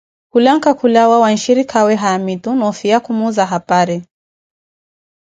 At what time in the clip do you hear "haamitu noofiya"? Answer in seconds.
2.01-2.97